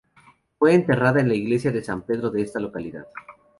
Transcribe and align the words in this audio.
Fue 0.57 0.73
enterrada 0.73 1.21
en 1.21 1.27
la 1.27 1.35
iglesia 1.35 1.71
de 1.71 1.83
San 1.83 2.01
Pedro 2.01 2.31
de 2.31 2.41
esta 2.41 2.59
localidad. 2.59 3.05